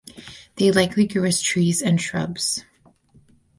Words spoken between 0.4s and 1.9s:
They likely grew as trees